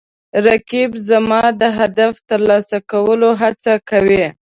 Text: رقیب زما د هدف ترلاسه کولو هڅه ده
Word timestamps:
رقیب 0.45 0.91
زما 1.09 1.41
د 1.61 1.63
هدف 1.79 2.13
ترلاسه 2.29 2.77
کولو 2.91 3.29
هڅه 3.41 3.73
ده 4.17 4.27